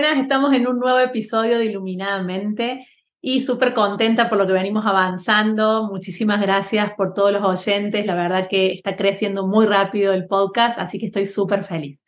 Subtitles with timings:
[0.00, 2.86] Buenas, estamos en un nuevo episodio de Iluminadamente
[3.20, 5.88] y súper contenta por lo que venimos avanzando.
[5.90, 8.06] Muchísimas gracias por todos los oyentes.
[8.06, 12.00] La verdad que está creciendo muy rápido el podcast, así que estoy súper feliz.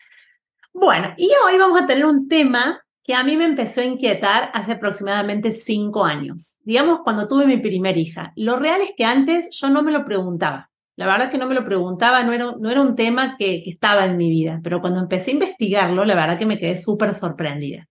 [0.72, 4.52] Bueno, y hoy vamos a tener un tema que a mí me empezó a inquietar
[4.54, 6.54] hace aproximadamente cinco años.
[6.60, 8.32] Digamos, cuando tuve mi primer hija.
[8.36, 10.69] Lo real es que antes yo no me lo preguntaba.
[11.00, 14.18] La verdad es que no me lo preguntaba, no era, un tema que, estaba en
[14.18, 17.88] mi vida, pero cuando empecé a investigarlo, la verdad que me quedé súper sorprendida.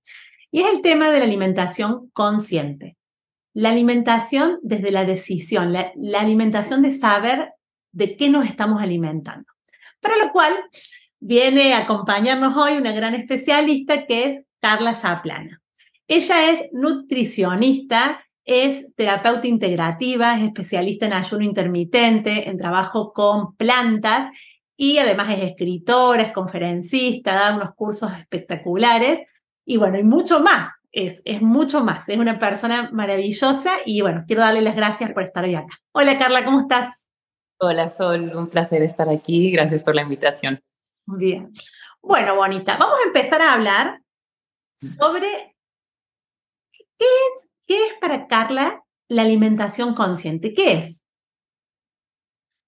[0.52, 2.98] Y es el tema de la alimentación consciente.
[3.52, 7.50] La alimentación desde la decisión, la, la alimentación de saber
[7.92, 9.52] de qué nos estamos alimentando.
[10.00, 10.54] Para lo cual
[11.20, 15.64] viene a acompañarnos hoy una gran especialista que es Carla Zaplana.
[16.08, 24.36] Ella es nutricionista, es terapeuta integrativa, es especialista en ayuno intermitente, en trabajo con plantas
[24.76, 29.20] y además es escritora, es conferencista, da unos cursos espectaculares
[29.66, 30.74] y bueno, y mucho más.
[30.92, 35.22] Es, es mucho más, es una persona maravillosa y bueno, quiero darle las gracias por
[35.22, 35.78] estar hoy acá.
[35.92, 37.06] Hola Carla, ¿cómo estás?
[37.60, 40.60] Hola Sol, un placer estar aquí, gracias por la invitación.
[41.06, 41.52] Bien.
[42.02, 44.02] Bueno, bonita, vamos a empezar a hablar
[44.76, 45.56] sobre
[46.98, 50.56] qué es ¿Qué es para Carla la alimentación consciente?
[50.56, 51.04] ¿Qué es?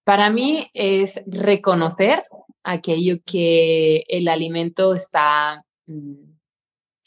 [0.04, 2.24] Para mí es reconocer
[2.62, 6.34] aquello que el alimento está mm,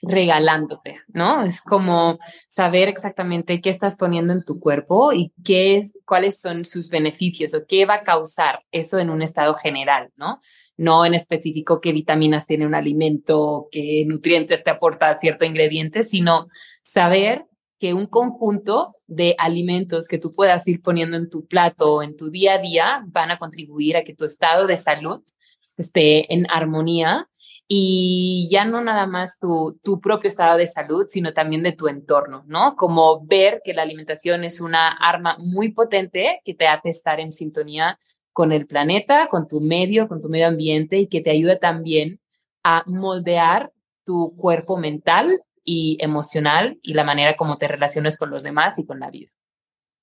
[0.03, 1.43] regalándote, ¿no?
[1.43, 6.65] Es como saber exactamente qué estás poniendo en tu cuerpo y qué es, cuáles son
[6.65, 10.41] sus beneficios o qué va a causar eso en un estado general, ¿no?
[10.77, 16.49] No en específico qué vitaminas tiene un alimento, qué nutrientes te aporta cierto ingrediente, sino
[16.83, 17.47] saber
[17.79, 22.17] que un conjunto de alimentos que tú puedas ir poniendo en tu plato o en
[22.17, 25.23] tu día a día van a contribuir a que tu estado de salud
[25.77, 27.29] esté en armonía
[27.67, 31.89] y ya no nada más tu, tu propio estado de salud, sino también de tu
[31.89, 32.77] entorno, ¿no?
[32.77, 37.33] Como ver que la alimentación es una arma muy potente que te hace estar en
[37.33, 37.99] sintonía
[38.33, 42.21] con el planeta, con tu medio, con tu medio ambiente y que te ayuda también
[42.63, 43.73] a moldear
[44.05, 48.87] tu cuerpo mental y emocional y la manera como te relacionas con los demás y
[48.87, 49.31] con la vida.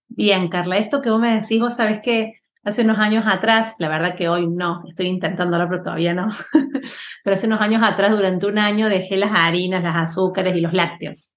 [0.07, 2.33] Bien, Carla, esto que vos me decís, vos sabés que
[2.63, 6.27] hace unos años atrás, la verdad que hoy no, estoy intentándolo, pero todavía no,
[7.23, 10.73] pero hace unos años atrás, durante un año, dejé las harinas, las azúcares y los
[10.73, 11.33] lácteos.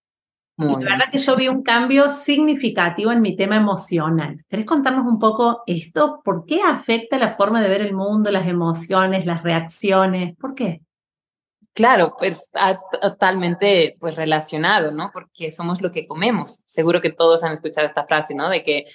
[0.58, 4.44] y la verdad que yo vi un cambio significativo en mi tema emocional.
[4.48, 6.20] ¿Querés contarnos un poco esto?
[6.24, 10.36] ¿Por qué afecta la forma de ver el mundo, las emociones, las reacciones?
[10.36, 10.82] ¿Por qué?
[11.74, 15.10] Claro, pues está totalmente pues relacionado, ¿no?
[15.12, 16.60] Porque somos lo que comemos.
[16.64, 18.48] Seguro que todos han escuchado esta frase, ¿no?
[18.48, 18.86] De que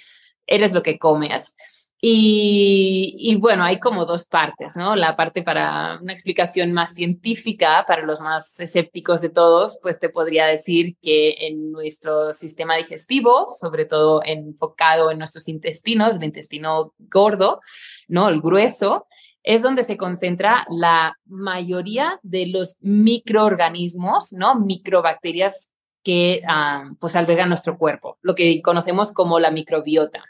[0.46, 1.54] eres lo que comes.
[2.02, 4.96] Y, y, bueno, hay como dos partes, ¿no?
[4.96, 10.08] La parte para una explicación más científica, para los más escépticos de todos, pues te
[10.08, 16.94] podría decir que en nuestro sistema digestivo, sobre todo enfocado en nuestros intestinos, el intestino
[16.98, 17.60] gordo,
[18.08, 18.30] ¿no?
[18.30, 19.06] El grueso,
[19.42, 24.54] es donde se concentra la mayoría de los microorganismos, ¿no?
[24.56, 25.70] Microbacterias
[26.02, 30.24] que ah, pues albergan nuestro cuerpo, lo que conocemos como la microbiota.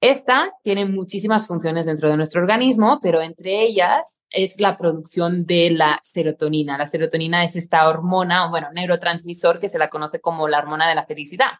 [0.00, 5.70] Esta tiene muchísimas funciones dentro de nuestro organismo, pero entre ellas es la producción de
[5.70, 6.76] la serotonina.
[6.76, 10.94] La serotonina es esta hormona, bueno, neurotransmisor que se la conoce como la hormona de
[10.94, 11.52] la felicidad.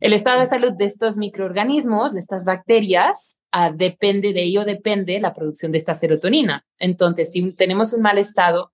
[0.00, 5.20] El estado de salud de estos microorganismos, de estas bacterias, ah, depende de ello, depende
[5.20, 6.64] la producción de esta serotonina.
[6.78, 8.72] Entonces, si tenemos un mal estado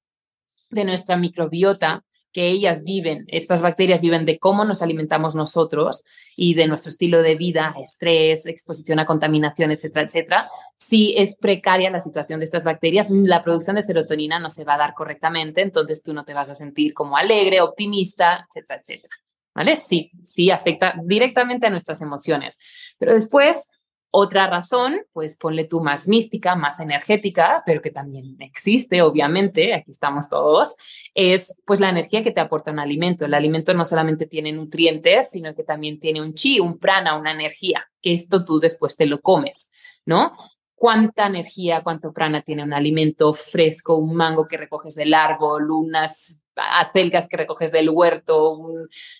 [0.70, 2.04] de nuestra microbiota,
[2.36, 6.04] que ellas viven, estas bacterias viven de cómo nos alimentamos nosotros
[6.36, 10.50] y de nuestro estilo de vida, estrés, exposición a contaminación, etcétera, etcétera.
[10.76, 14.74] Si es precaria la situación de estas bacterias, la producción de serotonina no se va
[14.74, 19.16] a dar correctamente, entonces tú no te vas a sentir como alegre, optimista, etcétera, etcétera.
[19.56, 19.78] ¿vale?
[19.78, 22.58] Sí, sí afecta directamente a nuestras emociones.
[22.98, 23.70] Pero después,
[24.18, 29.90] otra razón, pues ponle tú más mística, más energética, pero que también existe, obviamente, aquí
[29.90, 30.74] estamos todos,
[31.14, 33.26] es pues la energía que te aporta un alimento.
[33.26, 37.32] El alimento no solamente tiene nutrientes, sino que también tiene un chi, un prana, una
[37.32, 39.70] energía, que esto tú después te lo comes,
[40.06, 40.32] ¿no?
[40.74, 46.42] cuánta energía, cuánto prana tiene un alimento fresco, un mango que recoges del árbol, unas
[46.54, 48.58] acelgas que recoges del huerto,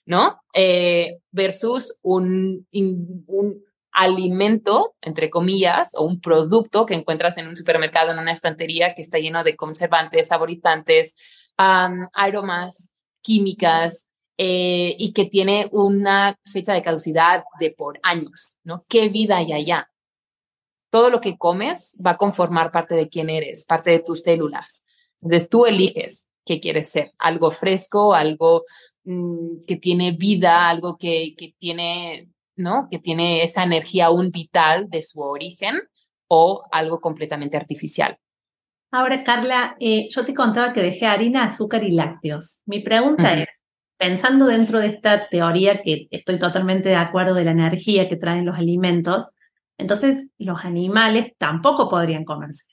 [0.05, 0.41] ¿no?
[0.53, 3.65] Eh, versus un, un
[3.97, 9.01] alimento, entre comillas, o un producto que encuentras en un supermercado, en una estantería que
[9.01, 11.17] está lleno de conservantes, saborizantes,
[11.57, 12.91] aromas,
[13.23, 14.07] químicas,
[14.37, 18.77] eh, y que tiene una fecha de caducidad de por años, ¿no?
[18.87, 19.91] ¿Qué vida hay allá?
[20.91, 24.85] Todo lo que comes va a conformar parte de quién eres, parte de tus células.
[25.23, 28.65] Entonces tú eliges qué quieres ser, algo fresco, algo
[29.05, 32.88] mm, que tiene vida, algo que, que tiene ¿no?
[32.91, 35.81] Que tiene esa energía aún vital de su origen
[36.29, 38.19] o algo completamente artificial.
[38.91, 42.62] Ahora, Carla, eh, yo te contaba que dejé harina, azúcar y lácteos.
[42.67, 43.49] Mi pregunta es,
[43.97, 48.47] pensando dentro de esta teoría que estoy totalmente de acuerdo de la energía que traen
[48.47, 49.31] los alimentos,
[49.79, 52.64] entonces los animales tampoco podrían comerse.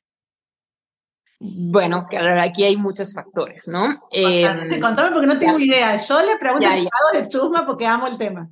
[1.39, 2.07] Bueno,
[2.39, 4.07] aquí hay muchos factores, ¿no?
[4.11, 4.47] Eh,
[4.79, 5.97] contame porque no tengo idea.
[5.97, 8.49] Yo le pregunto a de chusma porque amo el tema.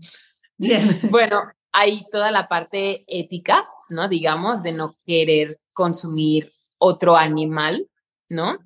[1.09, 4.07] Bueno, hay toda la parte ética, ¿no?
[4.07, 7.87] Digamos, de no querer consumir otro animal,
[8.29, 8.59] ¿no?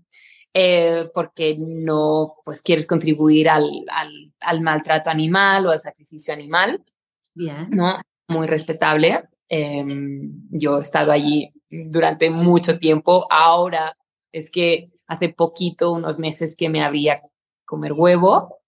[0.53, 3.69] Eh, porque no, pues quieres contribuir al,
[4.39, 6.83] al, maltrato animal o al sacrificio animal.
[7.33, 7.67] Bien.
[7.71, 7.99] ¿No?
[8.29, 9.23] Muy respetable.
[9.49, 13.27] Em, yo he estado allí durante mucho tiempo.
[13.29, 13.97] Ahora
[14.31, 17.21] es que hace poquito, unos meses que me había
[17.65, 18.59] comer huevo,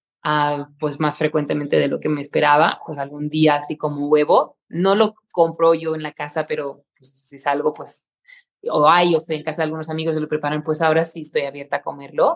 [0.80, 4.58] pues más frecuentemente de lo que me esperaba, pues algún día así como huevo.
[4.68, 8.06] No lo compro yo en la casa, pero pues, si salgo, pues,
[8.70, 11.22] o hay, o estoy en casa de algunos amigos y lo preparan, pues ahora sí
[11.22, 12.36] estoy abierta a comerlo.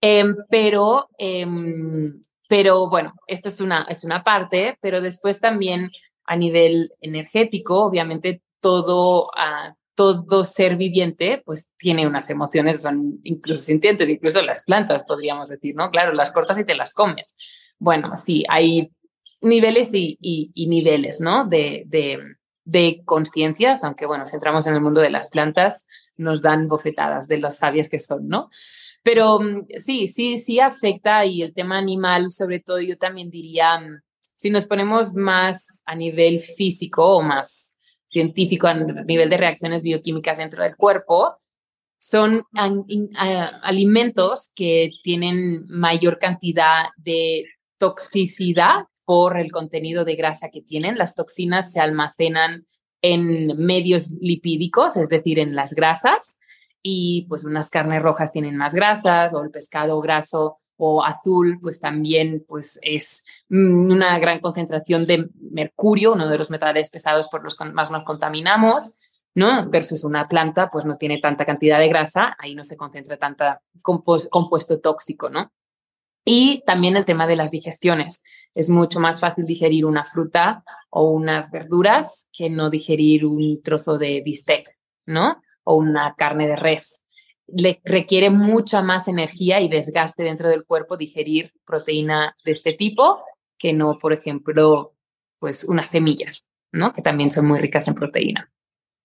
[0.00, 5.90] Em, pero, em, pero bueno, esto es una, es una parte, pero después también
[6.24, 13.64] a nivel energético, obviamente todo, uh, todo ser viviente pues tiene unas emociones, son incluso
[13.64, 15.90] sintientes, incluso las plantas podríamos decir, ¿no?
[15.90, 17.36] Claro, las cortas y te las comes.
[17.78, 18.90] Bueno, sí, hay
[19.40, 21.46] niveles y, niveles, ¿no?
[21.46, 21.84] De,
[22.64, 25.84] de, conciencias, aunque bueno, si entramos en el mundo de las plantas,
[26.16, 28.48] nos dan bofetadas de los sabios que son, ¿no?
[29.02, 33.80] Pero mm, sí, sí, sí afecta y el tema animal, sobre todo, yo también diría,
[33.80, 34.00] mm,
[34.36, 37.71] si nos ponemos más a nivel físico o más
[38.12, 41.38] científico a nivel de reacciones bioquímicas dentro del cuerpo,
[41.98, 42.42] son
[43.62, 47.44] alimentos que tienen mayor cantidad de
[47.78, 50.98] toxicidad por el contenido de grasa que tienen.
[50.98, 52.66] Las toxinas se almacenan
[53.02, 56.36] en medios lipídicos, es decir, en las grasas,
[56.82, 61.80] y pues unas carnes rojas tienen más grasas o el pescado graso o azul, pues
[61.80, 67.44] también pues es mm, una gran concentración de mercurio, uno de los metales pesados por
[67.44, 68.96] los que más nos contaminamos,
[69.34, 69.68] ¿no?
[69.70, 73.62] Versus una planta, pues no tiene tanta cantidad de grasa, ahí no se concentra tanta
[73.82, 75.52] compuesto tóxico, ¿no?
[76.24, 78.22] Y también el tema de las digestiones.
[78.54, 83.98] Es mucho más fácil digerir una fruta o unas verduras que no digerir un trozo
[83.98, 85.42] de bistec, ¿no?
[85.64, 87.02] O una carne de res
[87.46, 93.22] le requiere mucha más energía y desgaste dentro del cuerpo digerir proteína de este tipo
[93.62, 94.96] que no, por ejemplo,
[95.38, 96.92] pues unas semillas, ¿no?
[96.92, 98.50] Que también son muy ricas en proteína.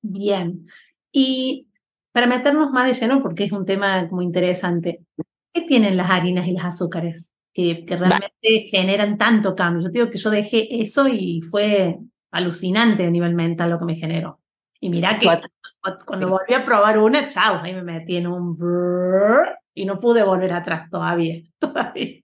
[0.02, 0.66] Bien.
[1.12, 1.68] Y
[2.12, 5.06] para meternos más de lleno, porque es un tema muy interesante,
[5.54, 9.84] ¿qué tienen las harinas y los azúcares que, realmente generan tanto cambio?
[9.84, 12.00] Yo digo que yo dejé eso y fue
[12.32, 14.40] alucinante a nivel mental lo que me generó.
[14.80, 15.28] Y mira que
[16.06, 18.58] cuando volví a probar una, chao, ahí me metí en un
[19.74, 22.22] y no pude volver atrás todavía, todavía.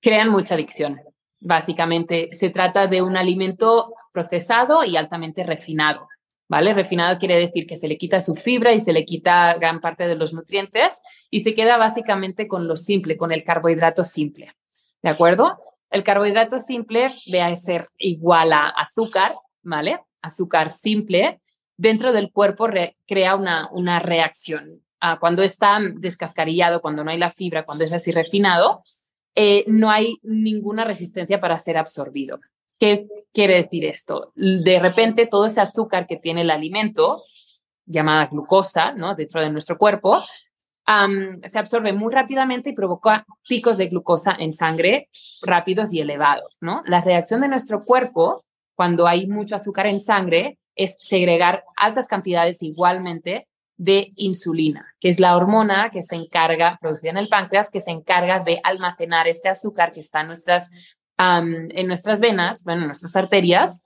[0.00, 1.00] Crean mucha adicción.
[1.40, 6.08] Básicamente se trata de un alimento procesado y altamente refinado.
[6.46, 6.74] ¿Vale?
[6.74, 10.06] Refinado quiere decir que se le quita su fibra y se le quita gran parte
[10.06, 14.52] de los nutrientes y se queda básicamente con lo simple, con el carbohidrato simple.
[15.02, 15.58] ¿De acuerdo?
[15.90, 20.00] El carbohidrato simple ve a ser igual a azúcar, ¿vale?
[20.24, 21.40] azúcar simple,
[21.76, 22.68] dentro del cuerpo
[23.06, 24.82] crea una, una reacción.
[25.20, 28.82] Cuando está descascarillado, cuando no hay la fibra, cuando es así refinado,
[29.34, 32.40] eh, no hay ninguna resistencia para ser absorbido.
[32.78, 34.32] ¿Qué quiere decir esto?
[34.34, 37.24] De repente todo ese azúcar que tiene el alimento,
[37.84, 39.14] llamada glucosa, ¿no?
[39.14, 40.24] dentro de nuestro cuerpo,
[40.86, 45.08] se absorbe muy rápidamente y provoca picos de glucosa en sangre
[45.42, 46.56] rápidos y elevados.
[46.60, 46.82] ¿no?
[46.86, 52.62] La reacción de nuestro cuerpo cuando hay mucho azúcar en sangre es segregar altas cantidades
[52.62, 57.80] igualmente de insulina, que es la hormona que se encarga, producida en el páncreas, que
[57.80, 60.70] se encarga de almacenar este azúcar que está en nuestras,
[61.18, 63.84] en nuestras venas, bueno, en nuestras arterias,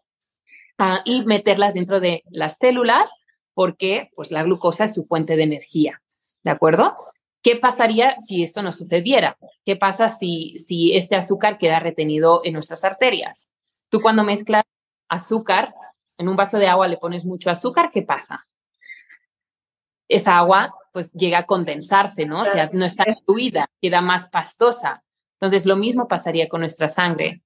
[0.79, 3.09] ah, y meterlas dentro de las células,
[3.55, 6.03] porque pues la glucosa es su fuente de energía,
[6.45, 6.95] ¿de acuerdo?
[7.43, 9.39] ¿Qué pasaría si esto no sucediera?
[9.65, 13.49] ¿Qué pasa si, si este azúcar queda retenido en nuestras arterias?
[13.89, 14.65] Tú cuando mezclas
[15.09, 15.75] azúcar
[16.19, 18.45] en un vaso de agua le pones mucho azúcar, ¿qué pasa?
[20.09, 22.43] Esa agua pues llega a condensarse, ¿no?
[22.43, 25.05] O sea, no está fluida, queda más pastosa.
[25.41, 27.43] Entonces, lo mismo pasaría con nuestra sangre.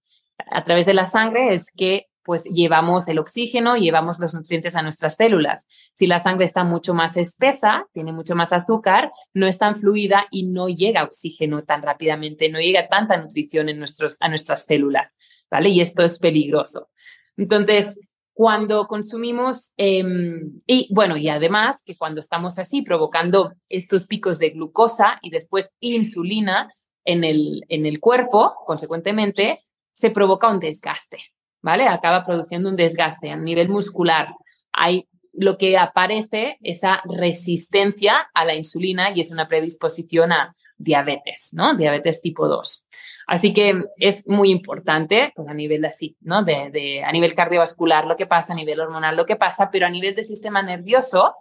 [0.46, 4.82] A través de la sangre es que pues llevamos el oxígeno, llevamos los nutrientes a
[4.82, 5.66] nuestras células.
[5.94, 10.26] Si la sangre está mucho más espesa, tiene mucho más azúcar, no es tan fluida
[10.30, 15.16] y no llega oxígeno tan rápidamente, no llega tanta nutrición en nuestros, a nuestras células,
[15.50, 15.70] ¿vale?
[15.70, 16.90] Y esto es peligroso.
[17.36, 17.98] Entonces,
[18.34, 24.50] cuando consumimos, em, y bueno, y además que cuando estamos así provocando estos picos de
[24.50, 26.68] glucosa y después insulina
[27.04, 29.60] en el, en el cuerpo, consecuentemente,
[29.92, 31.18] se provoca un desgaste,
[31.60, 31.86] ¿vale?
[31.86, 34.34] Acaba produciendo un desgaste a nivel muscular.
[34.72, 41.50] Hay lo que aparece esa resistencia a la insulina y es una predisposición a diabetes,
[41.52, 41.74] ¿no?
[41.76, 42.86] Diabetes tipo 2.
[43.26, 46.42] Así que es muy importante, pues a nivel así, ¿no?
[46.42, 49.90] De, a nivel cardiovascular lo que pasa, a nivel hormonal lo que pasa, pero a
[49.90, 51.34] nivel de sistema nervioso,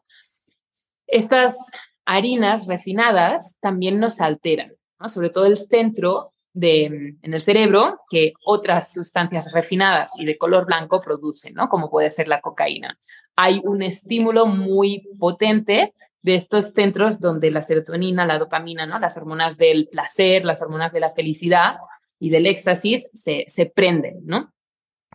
[1.08, 1.72] estas
[2.06, 5.10] harinas refinadas también nos alteran, ¿no?
[5.10, 6.86] Sobre todo el centro de,
[7.22, 11.70] en el cerebro que otras sustancias refinadas y de color blanco producen, ¿no?
[11.70, 12.98] Como puede ser la cocaína.
[13.36, 19.00] Hay un estímulo muy potente de estos centros donde la serotonina, la dopamina, ¿no?
[19.00, 21.78] las hormonas del placer, las hormonas de la felicidad
[22.20, 24.54] y del éxtasis se, se prenden, ¿no?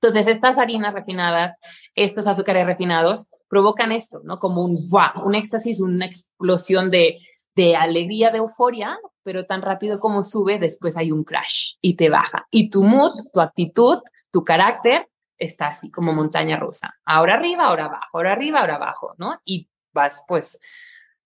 [0.03, 1.57] Entonces, estas harinas refinadas,
[1.95, 4.39] estos azúcares refinados, provocan esto, ¿no?
[4.39, 4.77] Como un
[5.25, 7.17] un éxtasis, una explosión de,
[7.55, 12.11] de alegría, de euforia, pero tan rápido como sube, después hay un crash y te
[12.11, 12.47] baja.
[12.51, 13.99] Y tu mood, tu actitud,
[14.31, 15.09] tu carácter
[15.39, 16.95] está así como montaña rusa.
[17.05, 19.41] Ahora arriba, ahora abajo, ahora arriba, ahora abajo, ¿no?
[19.45, 20.61] Y vas pues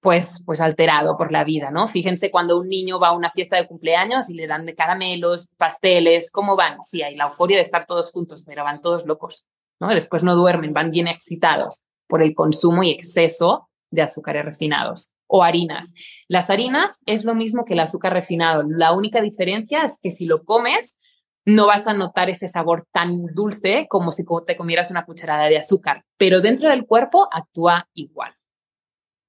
[0.00, 1.86] pues, pues alterado por la vida, ¿no?
[1.86, 5.48] Fíjense cuando un niño va a una fiesta de cumpleaños y le dan de caramelos,
[5.56, 6.82] pasteles, ¿cómo van?
[6.82, 9.46] Sí, hay la euforia de estar todos juntos, pero van todos locos,
[9.78, 9.88] ¿no?
[9.88, 15.44] Después no duermen, van bien excitados por el consumo y exceso de azúcares refinados o
[15.44, 15.94] harinas.
[16.28, 18.64] Las harinas es lo mismo que el azúcar refinado.
[18.66, 20.98] La única diferencia es que si lo comes,
[21.44, 25.58] no vas a notar ese sabor tan dulce como si te comieras una cucharada de
[25.58, 28.34] azúcar, pero dentro del cuerpo actúa igual.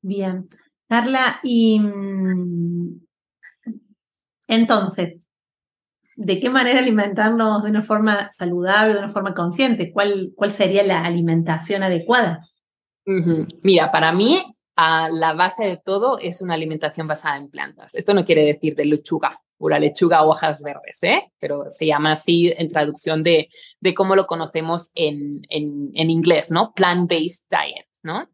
[0.01, 0.47] Bien.
[0.91, 2.99] Carla, y mm,
[4.49, 5.25] entonces,
[6.17, 9.93] ¿de qué manera alimentarnos de una forma saludable, de una forma consciente?
[9.93, 12.45] ¿Cuál, cuál sería la alimentación adecuada?
[13.63, 14.43] Mira, para mí,
[14.75, 17.95] la base de todo es una alimentación basada en plantas.
[17.95, 21.31] Esto no quiere decir de lechuga, pura lechuga, hojas verdes, ¿eh?
[21.39, 23.47] pero se llama así en traducción de,
[23.79, 26.73] de cómo lo conocemos en, en, en inglés, ¿no?
[26.73, 28.27] Plant-based diet, ¿no?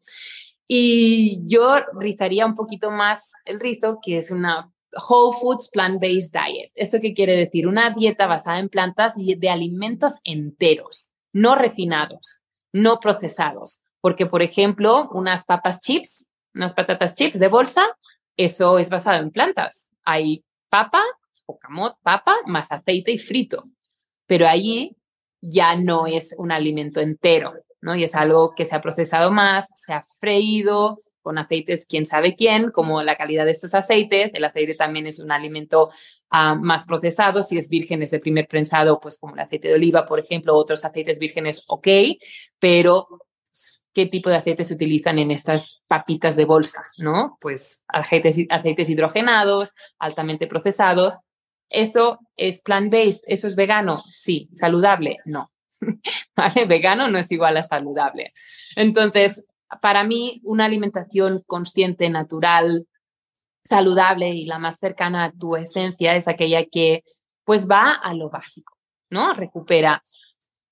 [0.67, 4.71] Y yo rizaría un poquito más el rizo, que es una
[5.09, 6.71] Whole Foods Plant-Based Diet.
[6.75, 7.67] ¿Esto qué quiere decir?
[7.67, 12.41] Una dieta basada en plantas y de alimentos enteros, no refinados,
[12.73, 13.83] no procesados.
[14.01, 17.85] Porque, por ejemplo, unas papas chips, unas patatas chips de bolsa,
[18.35, 19.89] eso es basado en plantas.
[20.03, 21.01] Hay papa
[21.45, 23.63] o camot, papa más aceite y frito.
[24.25, 24.95] Pero allí
[25.41, 27.53] ya no es un alimento entero.
[27.81, 27.95] ¿No?
[27.95, 32.35] Y es algo que se ha procesado más, se ha freído con aceites quién sabe
[32.35, 34.31] quién, como la calidad de estos aceites.
[34.33, 35.89] El aceite también es un alimento
[36.29, 37.41] ah, más procesado.
[37.41, 40.55] Si es virgen, es de primer prensado, pues como el aceite de oliva, por ejemplo,
[40.55, 41.87] otros aceites vírgenes, ok,
[42.59, 43.07] pero
[43.93, 47.37] qué tipo de aceites se utilizan en estas papitas de bolsa, ¿no?
[47.41, 51.15] Pues aceites, aceites hidrogenados, altamente procesados.
[51.67, 53.23] ¿Eso es plant-based?
[53.27, 54.01] ¿Eso es vegano?
[54.11, 54.47] Sí.
[54.53, 55.17] ¿Saludable?
[55.25, 55.51] No.
[56.35, 56.65] ¿vale?
[56.65, 58.33] Vegano no es igual a saludable.
[58.75, 59.45] Entonces,
[59.81, 62.87] para mí, una alimentación consciente, natural,
[63.63, 67.03] saludable y la más cercana a tu esencia es aquella que
[67.43, 68.77] pues va a lo básico,
[69.09, 69.33] ¿no?
[69.33, 70.03] Recupera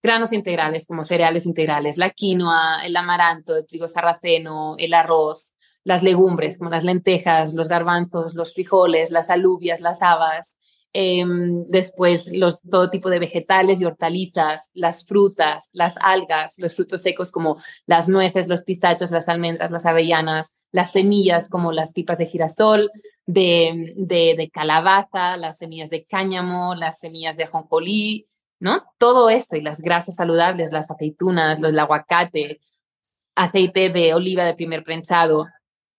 [0.02, 6.04] granos integrales como cereales integrales, la quinoa, el amaranto, el trigo sarraceno, el arroz, las
[6.04, 10.58] legumbres como las lentejas, los garbanzos, los frijoles, las alubias, las habas,
[10.98, 17.02] Em, después los, todo tipo de vegetales y hortalizas, las frutas, las algas, los frutos
[17.02, 22.18] secos como las nueces, los pistachos, las almendras, las avellanas, las semillas como las pipas
[22.18, 22.90] de girasol,
[23.26, 28.30] de, calabaza, las semillas de cáñamo, las semillas de ajonjolí,
[28.62, 28.86] ¿no?
[28.98, 32.62] Todo esto y las grasas saludables, las aceitunas, el aguacate,
[33.36, 35.46] aceite de oliva de primer prensado,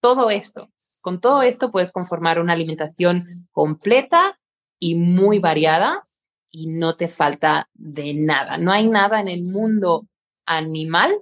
[0.00, 0.70] todo esto.
[1.02, 4.38] Con todo esto puedes conformar una alimentación completa
[4.78, 6.02] y muy variada
[6.50, 8.58] y no te falta de nada.
[8.58, 10.06] No hay nada en el mundo
[10.46, 11.20] animal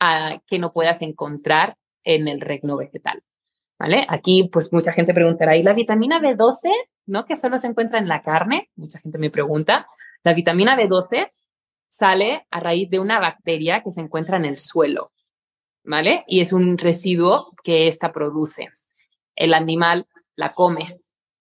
[0.00, 3.22] ah, que no puedas encontrar en el reino vegetal.
[3.78, 4.06] ¿Vale?
[4.08, 6.70] Aquí, pues mucha gente preguntará, ¿y la vitamina B12,
[7.06, 7.24] no?
[7.24, 8.70] Que solo se encuentra en la carne.
[8.76, 9.88] Mucha gente me pregunta.
[10.22, 11.28] La vitamina B12
[11.88, 15.12] sale a raíz de una bacteria que se encuentra en el suelo,
[15.84, 16.24] ¿vale?
[16.28, 18.68] Y es un residuo que ésta produce.
[19.34, 20.96] El animal la come.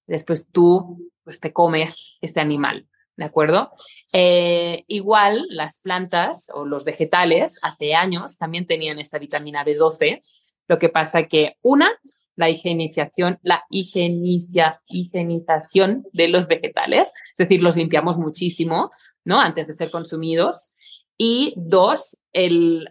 [0.08, 3.72] Después tú, pues te comes este animal, ¿de acuerdo?
[4.14, 10.22] Eh, igual las plantas o los vegetales hace años también tenían esta vitamina B12.
[10.68, 11.90] Lo que pasa que una,
[12.36, 18.92] la higienización, la higienización de los vegetales, es decir, los limpiamos muchísimo,
[19.24, 19.40] ¿no?
[19.40, 20.74] Antes de ser consumidos.
[21.18, 22.90] Y dos, el,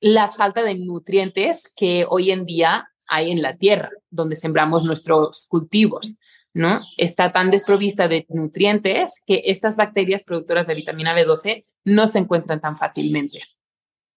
[0.00, 5.48] la falta de nutrientes que hoy en día hay en la tierra, donde sembramos nuestros
[5.48, 6.16] cultivos,
[6.54, 6.78] ¿no?
[6.96, 12.60] Está tan desprovista de nutrientes que estas bacterias productoras de vitamina B12 no se encuentran
[12.60, 13.40] tan fácilmente.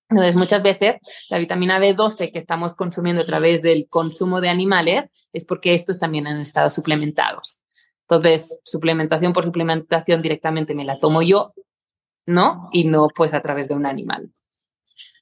[0.09, 0.97] Entonces, muchas veces
[1.29, 5.99] la vitamina B12 que estamos consumiendo a través del consumo de animales es porque estos
[5.99, 7.63] también han estado suplementados.
[8.07, 11.53] Entonces, suplementación por suplementación directamente me la tomo yo,
[12.25, 12.69] ¿no?
[12.71, 14.29] Y no pues a través de un animal.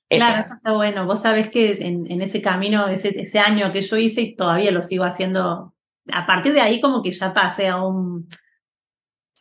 [0.10, 1.06] claro, eso está bueno.
[1.06, 4.82] Vos sabés que en, ese camino, ese, ese año que yo hice y todavía lo
[4.82, 5.74] sigo haciendo,
[6.14, 8.28] a partir de ahí como que ya pasé a un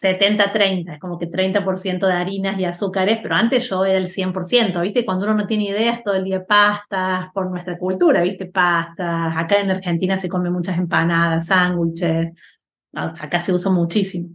[0.00, 4.80] 70-30, es como que 30% de harinas y azúcares, pero antes yo era el 100%,
[4.80, 5.04] ¿viste?
[5.04, 8.46] Cuando uno no tiene ideas, todo el día pastas, por nuestra cultura, ¿viste?
[8.46, 12.28] Pastas, acá en Argentina se come muchas empanadas, sándwiches,
[12.94, 14.30] acá se usa muchísimo.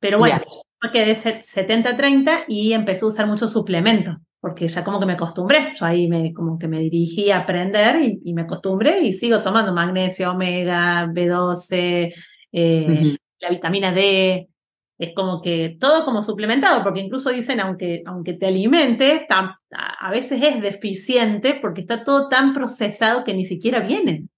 [0.00, 0.40] Pero bueno,
[0.82, 0.90] yeah.
[0.90, 5.86] quedé 70-30 y empecé a usar muchos suplementos, porque ya como que me acostumbré, yo
[5.86, 10.32] ahí me, como que me dirigí a aprender y, me acostumbré y sigo tomando magnesio,
[10.32, 12.14] omega, B12,
[12.52, 14.50] eh, la vitamina D,
[14.98, 20.42] es como que todo como suplementado, porque incluso dicen, aunque, aunque te alimente, a veces
[20.42, 24.28] es deficiente porque está todo tan procesado que ni siquiera vienen.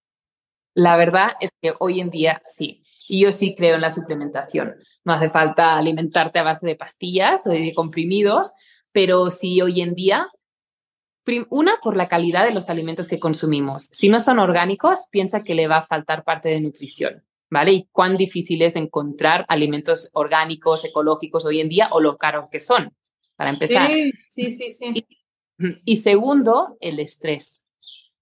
[0.73, 2.85] La verdad es que hoy en día sí.
[3.09, 4.77] Y yo sí creo en la suplementación.
[5.05, 8.53] No hace falta alimentarte a base de pastillas o de comprimidos,
[8.96, 10.26] pero sí hoy en día,
[11.50, 13.90] una, por la calidad de los alimentos que consumimos.
[13.92, 17.22] Si no son orgánicos, piensa que le va a faltar parte de nutrición.
[17.50, 17.72] ¿vale?
[17.72, 22.59] Y cuán difícil es encontrar alimentos orgánicos, ecológicos hoy en día o lo caros que
[22.59, 22.96] son,
[23.37, 23.90] para empezar.
[23.90, 24.72] Sí, sí, sí.
[24.72, 25.06] sí.
[25.85, 27.62] Y, segundo, el estrés.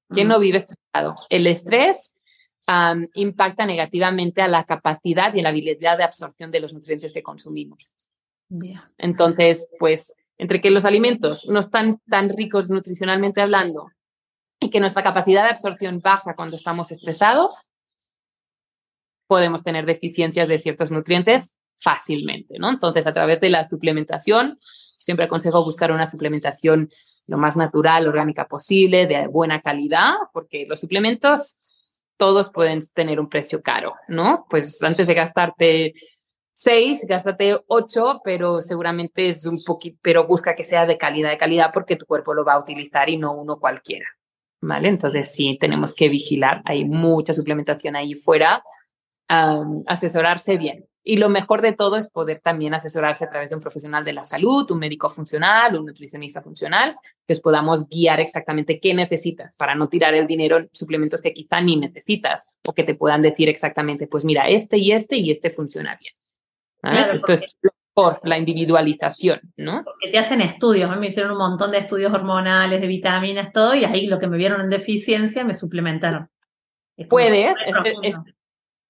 [0.08, 1.14] ¿Quién no vive estresado?
[1.28, 2.16] El estrés
[3.14, 7.22] impacta negativamente a la capacidad y a la habilidad de absorción de los nutrientes que
[7.22, 7.94] consumimos.
[8.98, 13.90] Entonces, pues, entre que los alimentos no están tan ricos nutricionalmente hablando
[14.61, 17.68] y que nuestra capacidad de absorción baja cuando estamos estresados,
[19.27, 22.70] podemos tener deficiencias de ciertos nutrientes fácilmente, ¿no?
[22.70, 26.90] Entonces, a través de la suplementación, siempre aconsejo buscar una suplementación
[27.27, 33.29] lo más natural, orgánica posible, de buena calidad, porque los suplementos todos pueden tener un
[33.29, 34.47] precio caro, ¿no?
[34.49, 35.94] Pues antes de gastarte
[36.55, 41.38] seis, gástate ocho, pero seguramente es un poquito, pero busca que sea de calidad, de
[41.38, 44.07] calidad, porque tu cuerpo lo va a utilizar y no uno cualquiera,
[44.61, 44.88] ¿vale?
[44.88, 48.62] Entonces sí, tenemos que vigilar, hay mucha suplementación ahí fuera
[49.27, 50.87] asesorarse bien.
[51.07, 54.14] Y lo mejor de todo es poder también asesorarse a través de un profesional de
[54.14, 59.55] la salud, un médico funcional, un nutricionista funcional, que os podamos guiar exactamente qué necesitas
[59.57, 63.21] para no tirar el dinero en suplementos que quizá ni necesitas o que te puedan
[63.21, 66.14] decir exactamente, pues mira, este y este y este funciona bien.
[66.85, 67.57] Esto es
[67.92, 69.83] por la individualización, ¿no?
[69.85, 73.85] Porque te hacen estudios, me hicieron un montón de estudios hormonales, de vitaminas, todo, y
[73.85, 76.29] ahí lo que me vieron en deficiencia me suplementaron.
[77.09, 77.57] Puedes,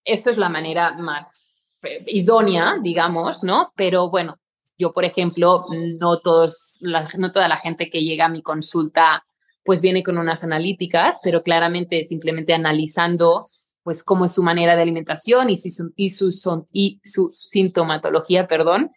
[0.05, 1.47] esto es la manera más
[1.83, 3.73] eh, idónea, digamos, ¿no?
[3.77, 4.39] Pero bueno,
[4.79, 5.61] yo, por ejemplo,
[5.99, 9.25] no, todos, no toda la gente que llega a mi consulta
[9.65, 13.43] pues viene con unas analíticas, pero claramente simplemente analizando
[13.85, 18.91] pues cómo es su manera de alimentación y, su, y, su, y su sintomatología, perdón,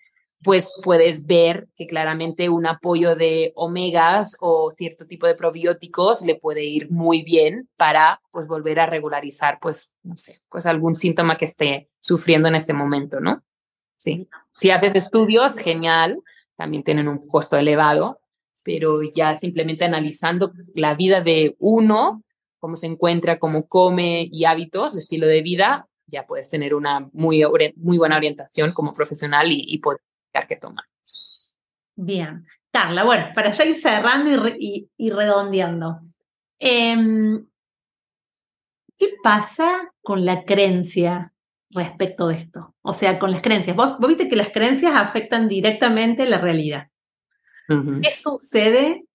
[0.43, 6.35] pues puedes ver que claramente un apoyo de omegas o cierto tipo de probióticos le
[6.35, 11.37] puede ir muy bien para pues volver a regularizar pues no sé, pues algún síntoma
[11.37, 13.43] que esté sufriendo en este momento, ¿no?
[13.97, 14.29] Sí.
[14.55, 16.21] Si haces estudios, genial,
[16.55, 18.19] también tienen un costo elevado,
[18.63, 22.23] pero ya simplemente analizando la vida de uno,
[22.59, 27.43] cómo se encuentra, cómo come y hábitos, estilo de vida, ya puedes tener una muy,
[27.75, 30.01] muy buena orientación como profesional y, y poder
[30.45, 30.85] que tomar.
[31.95, 32.45] Bien.
[32.71, 36.01] Carla, bueno, para ya ir cerrando y, redondeando.
[36.59, 37.47] Em,
[38.97, 41.33] ¿Qué pasa con la creencia
[41.69, 42.75] respecto de esto?
[42.81, 43.75] O sea, con las creencias.
[43.75, 46.89] Vos, viste que las creencias afectan directamente la realidad.
[47.67, 49.05] ¿Qué sucede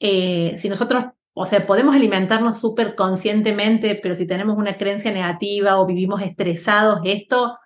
[0.00, 1.04] eh, si nosotros
[1.38, 7.00] o sea, podemos alimentarnos súper conscientemente, pero si tenemos una creencia negativa o vivimos estresados,
[7.04, 7.58] esto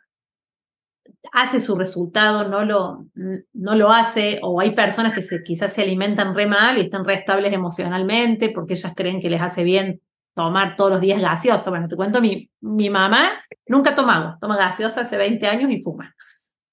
[1.33, 3.07] hace su resultado, no lo,
[3.53, 7.05] no lo hace, o hay personas que se, quizás se alimentan re mal y están
[7.05, 10.01] re estables emocionalmente porque ellas creen que les hace bien
[10.35, 11.71] tomar todos los días gaseosa.
[11.71, 16.13] Bueno, te cuento, mi, mi mamá nunca toma toma gaseosa hace 20 años y fuma.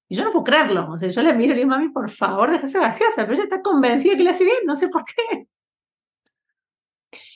[0.09, 0.91] Y yo no puedo creerlo.
[0.91, 3.21] O sea, yo le miro y le digo, mami, por favor, déjase gaseosa.
[3.21, 5.47] Pero ella está convencida que le hace bien, no sé por qué.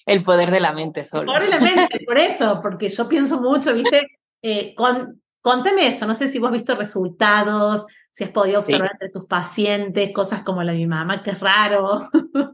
[0.05, 1.31] El poder de la mente solo.
[1.31, 4.07] El poder de la mente, por eso, porque yo pienso mucho, ¿viste?
[4.41, 8.91] Eh, con, contame eso, no sé si vos has visto resultados, si has podido observar
[8.93, 12.09] entre tus pacientes cosas como la de mi mamá, que es raro.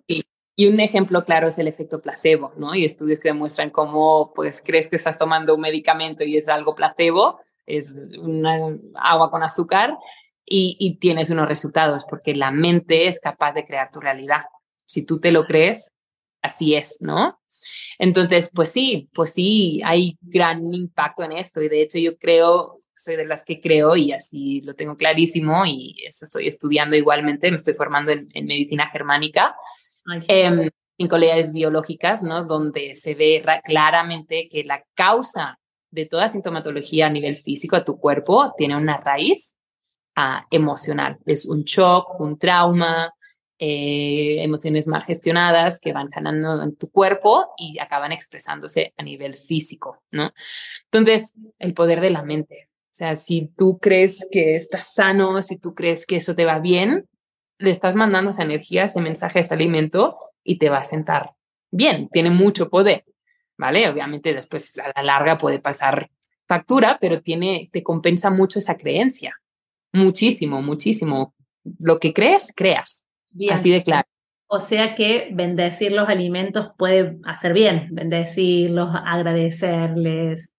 [0.08, 0.24] Sí.
[0.60, 2.74] Y un ejemplo claro es el efecto placebo, ¿no?
[2.74, 6.74] Y estudios que demuestran cómo, pues, crees que estás tomando un medicamento y es algo
[6.74, 9.96] placebo, es una agua con azúcar
[10.44, 14.46] y, y tienes unos resultados, porque la mente es capaz de crear tu realidad.
[14.86, 15.94] Si tú te lo crees,
[16.48, 17.40] así es, ¿no?
[18.00, 22.80] Entonces, pues sí, pues sí, hay gran impacto en esto y de hecho yo creo,
[22.96, 27.50] soy de las que creo y así lo tengo clarísimo y esto estoy estudiando igualmente,
[27.50, 29.56] me estoy formando en, medicina germánica,
[30.28, 32.44] eh, en colegias biológicas, ¿no?
[32.44, 35.60] Donde se ve claramente que la causa
[35.92, 39.56] de toda sintomatología a nivel físico a tu cuerpo tiene una raíz
[40.16, 41.18] ah, emocional.
[41.26, 43.14] Es un shock, un trauma,
[43.60, 49.34] eh, emociones mal gestionadas que van sanando en tu cuerpo y acaban expresándose a nivel
[49.34, 50.32] físico, ¿no?
[50.92, 52.70] Entonces, el poder de la mente.
[52.72, 56.60] O sea, si tú crees que estás sano, si tú crees que eso te va
[56.60, 57.08] bien,
[57.60, 61.32] le estás mandando esa energía, ese mensaje, ese alimento y te va a sentar
[61.72, 62.10] bien.
[62.10, 63.06] Tiene mucho poder,
[63.58, 63.90] ¿vale?
[63.90, 66.10] Obviamente después a la larga puede pasar
[66.48, 69.36] factura, pero tiene, te compensa mucho esa creencia.
[69.94, 71.34] Muchísimo, muchísimo.
[71.80, 73.04] Lo que crees, creas.
[73.52, 74.08] Así de claro.
[74.48, 80.50] O sea que bendecir los alimentos puede hacer bien, bendecirlos, agradecerles.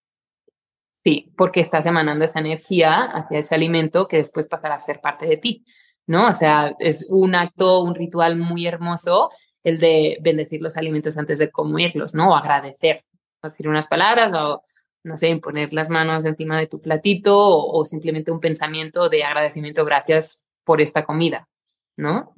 [1.04, 5.26] Sí, porque estás emanando esa energía hacia ese alimento que después pasará a ser parte
[5.26, 5.64] de ti,
[6.06, 6.28] ¿no?
[6.28, 9.30] O sea, es un acto, un ritual muy hermoso
[9.64, 12.30] el de bendecir los alimentos antes de comerlos, ¿no?
[12.30, 13.04] O agradecer,
[13.42, 14.62] decir unas palabras o,
[15.04, 19.84] no sé, poner las manos encima de tu platito o simplemente un pensamiento de agradecimiento,
[19.84, 21.48] gracias por esta comida,
[21.96, 22.34] ¿no?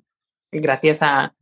[0.50, 1.34] Gracias a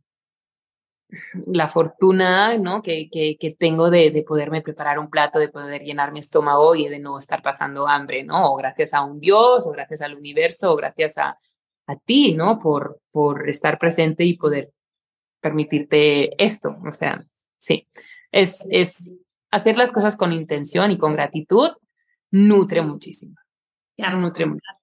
[1.47, 2.81] la fortuna ¿no?
[2.81, 6.87] que, que, tengo de, de, poderme preparar un plato, de poder llenar mi estómago y
[6.87, 8.53] de no estar pasando hambre, ¿no?
[8.53, 11.39] O gracias a un Dios, o gracias al universo, o gracias a,
[11.87, 12.59] a ti, ¿no?
[12.59, 14.71] Por, por estar presente y poder
[15.41, 16.77] permitirte esto.
[16.87, 17.25] O sea,
[17.57, 17.87] sí,
[18.31, 19.15] es, es
[19.49, 21.69] hacer las cosas con intención y con gratitud,
[22.31, 23.35] nutre muchísimo.
[23.97, 24.78] Ya, nutre mucho.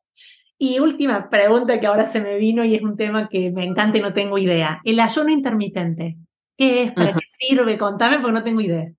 [0.58, 3.98] Y última pregunta que ahora se me vino y es un tema que me encanta
[3.98, 4.80] y no tengo idea.
[4.84, 6.16] El ayuno intermitente.
[6.56, 6.92] ¿Qué es?
[6.92, 7.76] ¿Para qué sirve?
[7.76, 8.90] Contame porque no tengo idea.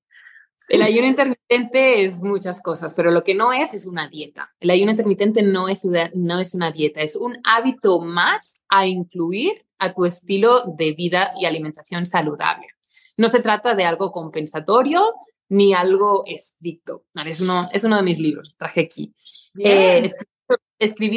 [0.70, 4.54] El ayuno intermitente es muchas cosas, pero lo que no es es una dieta.
[4.60, 9.66] El ayuno intermitente no es, no es una dieta, es un hábito más a incluir
[9.80, 12.68] a tu estilo de vida y alimentación saludable.
[13.16, 15.14] No se trata de algo compensatorio
[15.50, 17.06] ni algo estricto.
[17.26, 19.14] Es uno, es uno de mis libros, traje aquí.
[19.58, 20.37] Eh, escribí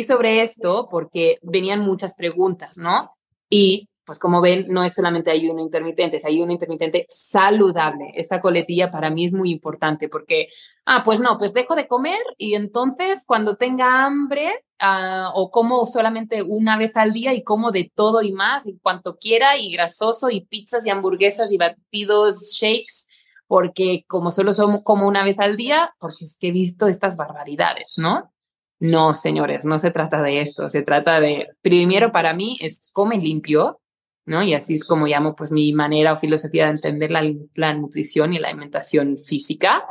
[0.03, 3.11] sobre esto porque venían muchas preguntas, ¿no?
[3.49, 8.11] Y pues como ven, no es solamente ayuno intermitente, es ayuno intermitente saludable.
[8.16, 10.49] Esta coletilla para mí es muy importante porque,
[10.85, 15.87] ah, pues no, pues dejo de comer y entonces cuando tenga hambre ah, o como
[15.87, 19.70] solamente una vez al día y como de todo y más y cuanto quiera y
[19.70, 23.07] grasoso y pizzas y hamburguesas y batidos, shakes,
[23.46, 27.16] porque como solo somos como una vez al día, porque es que he visto estas
[27.16, 28.33] barbaridades, ¿no?
[28.81, 33.19] No, señores, no se trata de esto, se trata de, primero para mí es come
[33.19, 33.83] limpio,
[34.25, 34.43] ¿no?
[34.43, 38.38] Y así es como llamo pues mi manera o filosofía de entender la, nutrición y
[38.38, 39.85] la alimentación física.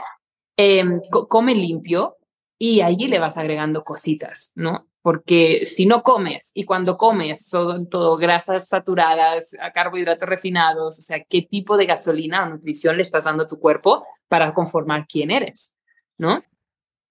[0.57, 2.17] Em, come limpio
[2.57, 4.87] y allí le vas agregando cositas, ¿no?
[5.03, 11.23] Porque si no comes y cuando comes son todo grasas saturadas, carbohidratos refinados, o sea,
[11.23, 15.29] ¿qué tipo de gasolina o nutrición le estás dando a tu cuerpo para conformar quién
[15.29, 15.73] eres,
[16.17, 16.43] ¿no?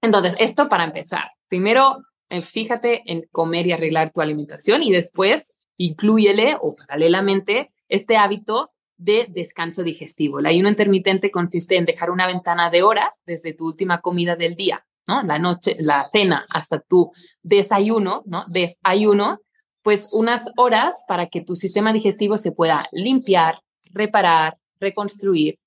[0.02, 1.37] Entonces, esto para empezar.
[1.48, 8.16] Primero, eh, fíjate en comer y arreglar tu alimentación y después incluyele o paralelamente este
[8.16, 10.40] hábito de descanso digestivo.
[10.40, 14.56] El ayuno intermitente consiste en dejar una ventana de horas desde tu última comida del
[14.56, 15.22] día, ¿no?
[15.22, 18.44] La noche, la cena hasta tu desayuno, ¿no?
[18.48, 19.40] Desayuno,
[19.82, 25.58] pues unas horas para que tu sistema digestivo se pueda limpiar, reparar, reconstruir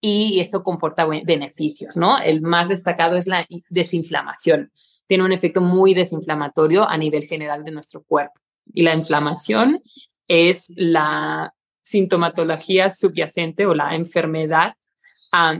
[0.00, 2.18] y eso comporta beneficios, ¿no?
[2.18, 4.70] El más destacado es la desinflamación.
[5.06, 8.40] Tiene un efecto muy desinflamatorio a nivel general de nuestro cuerpo.
[8.72, 9.82] Y la inflamación
[10.28, 14.74] es la sintomatología subyacente o la enfermedad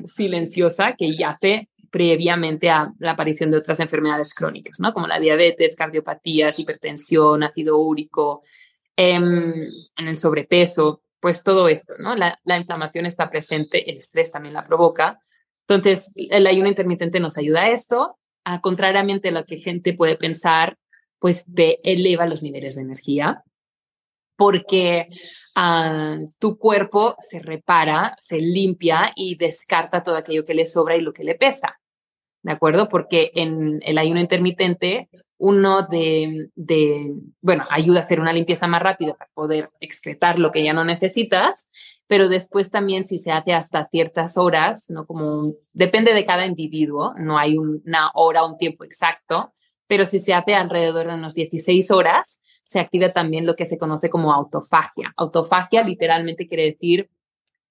[0.06, 4.92] silenciosa que yace previamente a la aparición de otras enfermedades crónicas, ¿no?
[4.92, 8.42] Como la diabetes, cardiopatías, hipertensión, ácido úrico,
[8.96, 9.52] em,
[9.96, 12.14] en el sobrepeso, pues todo esto, ¿no?
[12.14, 15.18] La, la, inflamación está presente, el estrés también la provoca.
[15.68, 20.16] Entonces, el ayuno intermitente nos ayuda a esto, a contrariamente a lo que gente puede
[20.16, 20.78] pensar,
[21.18, 23.42] pues te eleva los niveles de energía,
[24.36, 25.08] porque
[25.56, 31.00] uh, tu cuerpo se repara, se limpia y descarta todo aquello que le sobra y
[31.00, 31.80] lo que le pesa.
[32.42, 32.88] ¿De acuerdo?
[32.88, 36.50] Porque en el ayuno intermitente, uno de,
[37.40, 40.84] bueno, ayuda a hacer una limpieza más rápida para poder excretar lo que ya no
[40.84, 41.68] necesitas,
[42.06, 45.06] pero después también si se hace hasta ciertas horas, ¿no?
[45.06, 49.52] Como depende de cada individuo, no hay una hora un tiempo exacto,
[49.86, 53.78] pero si se hace alrededor de unos 16 horas, se activa también lo que se
[53.78, 55.12] conoce como autofagia.
[55.16, 57.10] Autofagia literalmente quiere decir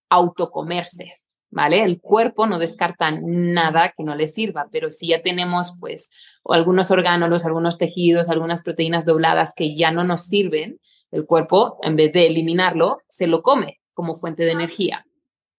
[0.10, 1.84] autocomerse, ¿vale?
[1.84, 6.12] El cuerpo no descarta nada que no le sirva, pero si ya tenemos pues
[6.46, 10.80] algunos órganos, algunos tejidos, algunas proteínas dobladas que ya no nos sirven,
[11.12, 15.06] el cuerpo en vez de eliminarlo, se lo come como fuente de energía.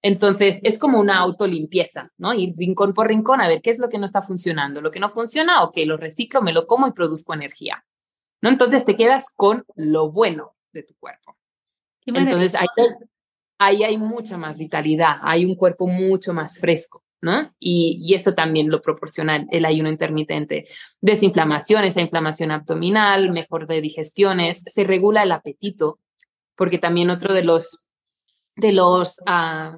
[0.03, 2.33] Entonces, es como una autolimpieza, ¿no?
[2.33, 4.81] Ir rincón por rincón a ver qué es lo que no está funcionando.
[4.81, 7.85] Lo que no funciona, ok, lo reciclo, me lo como y produzco energía.
[8.41, 8.51] ¿no?
[8.51, 11.37] Entonces te quedas con lo bueno de tu cuerpo.
[12.05, 12.67] Entonces ahí,
[13.59, 17.55] ahí, hay mucha más vitalidad, hay un cuerpo mucho más fresco, ¿no?
[17.59, 20.67] Y, eso también lo proporciona el ayuno intermitente.
[21.01, 25.99] Desinflamación, esa inflamación abdominal, mejor de digestiones, se regula el apetito,
[26.57, 27.83] porque también otro de los,
[28.57, 29.77] de los, uh,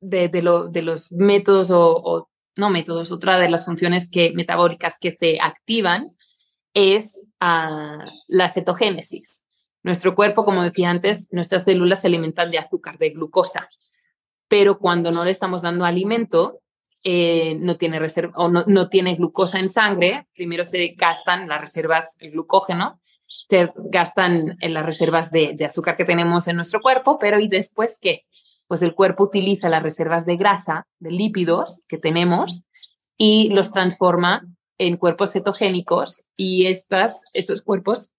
[0.00, 4.32] de, de, lo, de, los métodos o, o, no métodos, otra de las funciones que,
[4.34, 6.10] metabólicas que se activan
[6.74, 9.39] es la cetogénesis.
[9.82, 13.66] Nuestro cuerpo, como decía antes, nuestras células se alimentan de azúcar, de glucosa,
[14.48, 16.60] pero cuando no le estamos dando alimento,
[17.02, 21.60] eh, no, tiene reserva, o no, no, tiene glucosa en sangre, primero se gastan las
[21.60, 26.80] reservas, el glucógeno, se gastan en las reservas de, de azúcar que tenemos en nuestro
[26.80, 28.26] cuerpo, pero ¿y después qué?
[28.66, 32.66] Pues el cuerpo utiliza las reservas de grasa, de lípidos que tenemos,
[33.16, 34.46] y los transforma
[34.78, 38.12] en cuerpos cetogénicos y estas, estos cuerpos,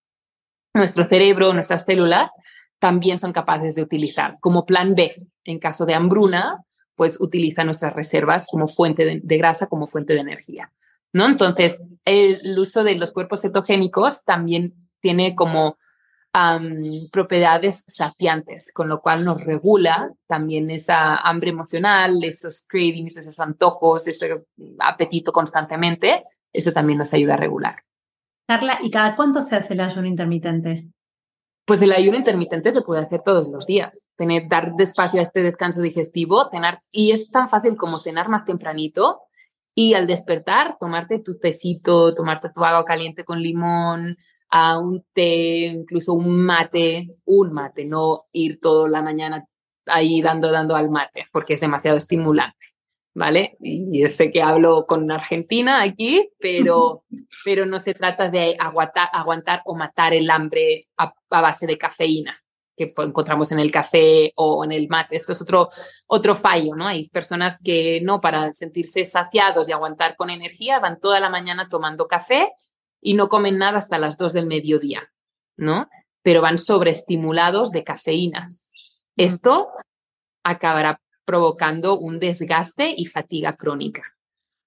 [0.74, 2.32] nuestro cerebro, nuestras células,
[2.80, 5.28] también son capaces de utilizar como plan B.
[5.44, 6.64] En caso de hambruna,
[6.96, 10.72] pues utiliza nuestras reservas como fuente de, grasa, como fuente de energía.
[11.14, 11.28] ¿no?
[11.28, 15.78] Entonces, el, uso de los cuerpos cetogénicos también tiene como
[17.12, 24.08] propiedades saciantes, con lo cual nos regula también esa hambre emocional, esos cravings, esos antojos,
[24.08, 24.42] ese
[24.80, 27.84] apetito constantemente, eso también nos ayuda a regular.
[28.52, 30.90] Carla, ¿y cada cuánto se hace el ayuno intermitente?
[31.64, 33.98] Pues el ayuno intermitente se puede hacer todos los días.
[34.18, 38.44] Tener, dar despacio a este descanso digestivo, cenar, y es tan fácil como cenar más
[38.44, 39.22] tempranito
[39.74, 44.18] y al despertar, tomarte tu tecito, tomarte tu agua caliente con limón,
[44.50, 49.46] a un té, incluso un mate, un mate, no ir toda la mañana
[49.86, 52.66] ahí dando, dando al mate, porque es demasiado estimulante.
[53.14, 53.58] ¿Vale?
[53.60, 57.04] Y yo sé que hablo con Argentina aquí, pero,
[57.46, 62.38] pero no se trata de aguantar, aguantar o matar el hambre a, base de cafeína
[62.76, 65.16] que encontramos en el café o en el mate.
[65.16, 65.70] Esto es otro,
[66.08, 66.88] otro fallo, ¿no?
[66.88, 71.68] Hay personas que no, para sentirse saciados y aguantar con energía, van toda la mañana
[71.70, 72.50] tomando café
[73.00, 75.12] y no comen nada hasta las dos del mediodía,
[75.58, 75.90] ¿no?
[76.24, 78.48] Pero van sobreestimulados de cafeína.
[79.16, 79.68] Esto
[80.44, 81.00] acabará
[81.32, 84.04] provocando un desgaste y fatiga crónica.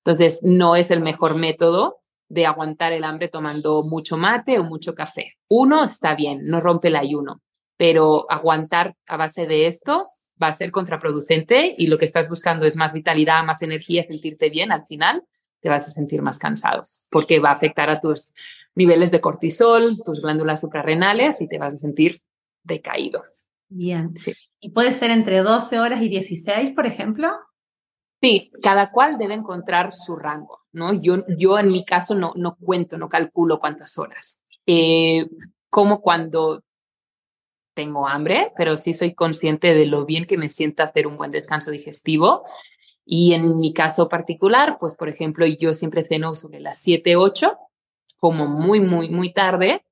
[0.02, 1.98] Entonces, no es el mejor método
[2.30, 5.34] de aguantar el hambre tomando mucho mate o mucho café.
[5.46, 7.42] Uno está bien, no rompe el ayuno,
[7.76, 10.06] pero aguantar a base de esto
[10.42, 14.48] va a ser contraproducente y lo que estás buscando es más vitalidad, más energía, sentirte
[14.48, 15.22] bien, al final
[15.60, 18.32] te vas a sentir más cansado porque va a afectar a tus
[18.74, 22.22] niveles de cortisol, tus glándulas suprarrenales y te vas a sentir
[22.62, 23.22] decaído.
[23.76, 24.16] Bien.
[24.16, 24.32] Sí.
[24.60, 27.28] ¿Y puede ser entre 12 horas y 16, por ejemplo?
[28.22, 30.94] Sí, cada cual debe encontrar su rango, ¿no?
[30.94, 34.42] Yo, yo en mi caso no, no cuento, no calculo cuántas horas.
[34.64, 35.26] Eh,
[35.70, 36.62] como cuando
[37.74, 41.32] tengo hambre, pero sí soy consciente de lo bien que me sienta hacer un buen
[41.32, 42.44] descanso digestivo.
[43.04, 47.58] Y en mi caso particular, pues por ejemplo, yo siempre ceno sobre las 7, 8,
[48.18, 49.84] como muy, muy, muy tarde,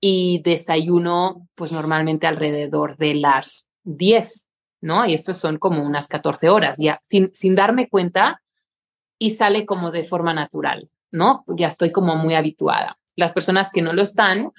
[0.00, 4.48] y desayuno pues normalmente alrededor de las 10,
[4.80, 5.06] ¿no?
[5.06, 8.42] Y estos son como unas 14 horas, ya sin, sin darme cuenta
[9.18, 11.44] y sale como de forma natural, ¿no?
[11.48, 12.98] Ya estoy como muy habituada.
[13.16, 14.52] Las personas que no lo están,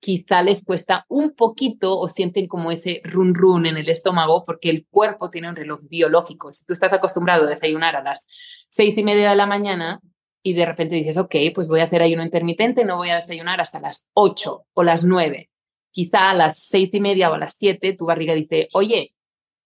[0.00, 4.70] quizá les cuesta un poquito o sienten como ese run run en el estómago porque
[4.70, 6.52] el cuerpo tiene un reloj biológico.
[6.52, 8.26] Si tú estás acostumbrado a desayunar a las
[8.68, 10.00] seis y media de la mañana
[10.46, 13.60] y de repente dices, ok, pues voy a hacer ayuno intermitente, no voy a desayunar
[13.60, 15.50] hasta las ocho o las nueve.
[15.90, 19.12] Quizá a las seis y media o a las siete tu barriga dice, oye,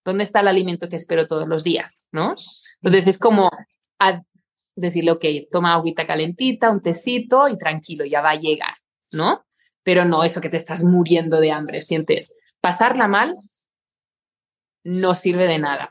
[0.03, 2.07] ¿dónde está el alimento que espero todos los días?
[2.11, 2.35] ¿No?
[2.81, 3.51] Entonces es como
[4.75, 8.73] decirle, ok, toma agüita calentita, un tecito y tranquilo, ya va a llegar,
[9.11, 9.45] ¿no?
[9.83, 12.33] Pero no eso que te estás muriendo de hambre, sientes.
[12.59, 13.35] Pasarla mal
[14.83, 15.89] no sirve de nada.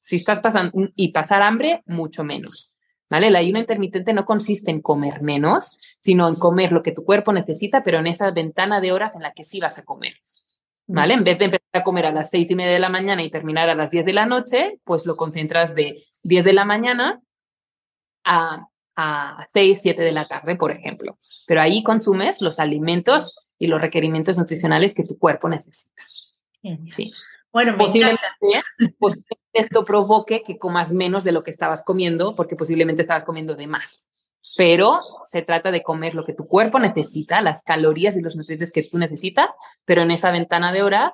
[0.00, 2.74] Si estás pasando, y pasar hambre, mucho menos.
[3.10, 3.26] ¿Vale?
[3.26, 7.32] El ayuno intermitente no consiste en comer menos, sino en comer lo que tu cuerpo
[7.32, 10.14] necesita, pero en esa ventana de horas en la que sí vas a comer.
[10.86, 11.14] ¿Vale?
[11.14, 13.30] En vez de empezar a comer a las seis y media de la mañana y
[13.30, 17.20] terminar a las 10 de la noche, pues lo concentras de 10 de la mañana
[18.24, 21.16] a, a 6, 7 de la tarde, por ejemplo.
[21.46, 26.02] Pero ahí consumes los alimentos y los requerimientos nutricionales que tu cuerpo necesita.
[26.90, 27.12] Sí.
[27.52, 28.20] Bueno, posiblemente,
[29.52, 33.66] esto provoque que comas menos de lo que estabas comiendo, porque posiblemente estabas comiendo de
[33.66, 34.08] más.
[34.56, 38.72] Pero se trata de comer lo que tu cuerpo necesita, las calorías y los nutrientes
[38.72, 39.50] que tú necesitas,
[39.84, 41.12] pero en esa ventana de horas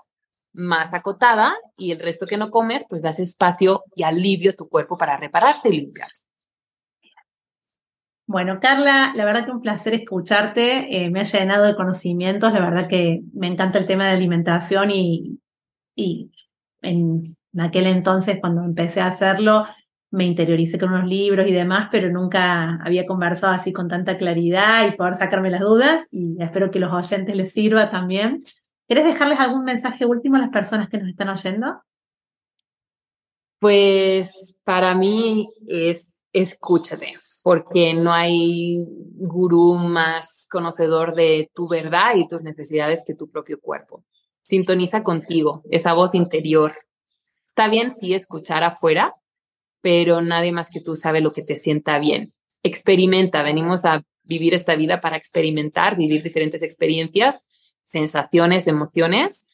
[0.52, 4.68] más acotada y el resto que no comes, pues das espacio y alivio a tu
[4.68, 6.26] cuerpo para repararse y limpiarse.
[8.28, 12.58] Bueno, Carla, la verdad que un placer escucharte, eh, me ha llenado de conocimientos, la
[12.60, 15.38] verdad que me encanta el tema de alimentación y,
[15.94, 16.32] y
[16.82, 19.66] en aquel entonces cuando empecé a hacerlo
[20.10, 24.86] me interioricé con unos libros y demás, pero nunca había conversado así con tanta claridad
[24.86, 28.42] y poder sacarme las dudas y espero que los oyentes les sirva también.
[28.86, 31.82] ¿Quieres dejarles algún mensaje último a las personas que nos están oyendo?
[33.58, 42.26] Pues para mí es escúchate porque no hay gurú más conocedor de tu verdad y
[42.26, 44.04] tus necesidades que tu propio cuerpo.
[44.42, 46.72] Sintoniza contigo, esa voz interior.
[47.56, 49.14] Está bien sí escuchar afuera,
[49.80, 52.34] pero nadie más que tú sabe lo que te sienta bien.
[52.62, 57.40] Experimenta, venimos a vivir esta vida para experimentar, vivir diferentes experiencias,
[57.82, 59.46] sensaciones, emociones,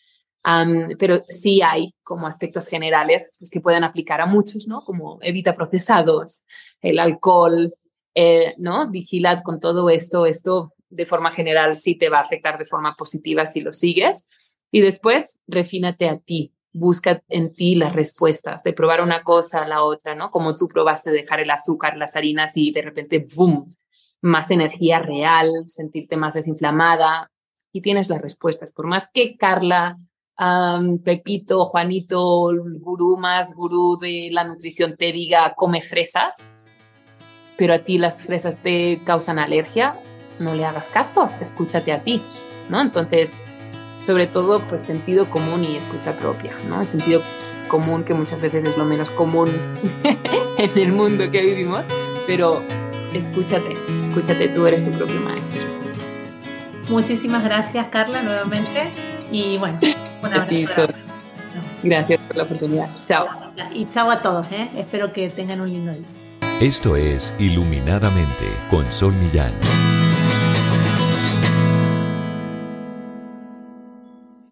[0.98, 4.82] pero sí hay como aspectos generales pues, que pueden aplicar a muchos, ¿no?
[4.82, 6.42] Como evita procesados,
[6.80, 7.72] el alcohol,
[8.16, 8.90] eh, ¿no?
[8.90, 12.96] Vigilad con todo esto, esto de forma general sí te va a afectar de forma
[12.96, 14.58] positiva si lo sigues.
[14.72, 19.68] Y después, refínate a ti, busca en ti las respuestas, de probar una cosa a
[19.68, 20.30] la otra, ¿no?
[20.30, 23.74] Como tú probaste dejar el azúcar, las harinas y de repente, ¡boom!
[24.20, 27.30] Más energía real, sentirte más desinflamada
[27.72, 28.72] y tienes las respuestas.
[28.72, 29.96] Por más que Carla,
[31.04, 36.46] Pepito, Juanito, el gurú más gurú de la nutrición te diga come fresas,
[37.56, 39.94] pero a ti las fresas te causan alergia,
[40.38, 42.22] no le hagas caso, escúchate a ti,
[42.68, 42.80] ¿no?
[42.80, 43.44] Entonces,
[44.02, 46.80] sobre todo, pues sentido común y escucha propia, ¿no?
[46.80, 47.22] El sentido
[47.68, 49.50] común que muchas veces es lo menos común
[50.58, 51.84] en el mundo que vivimos,
[52.26, 52.60] pero
[53.14, 55.62] escúchate, escúchate, tú eres tu propio maestro.
[56.88, 58.90] Muchísimas gracias, Carla, nuevamente.
[59.30, 59.78] Y bueno,
[60.22, 60.92] un abrazo.
[61.82, 62.88] Gracias por la oportunidad.
[63.06, 63.26] Chao.
[63.74, 64.68] Y chao a todos, ¿eh?
[64.76, 66.06] Espero que tengan un lindo día.
[66.60, 69.52] Esto es Iluminadamente con Sol Millán.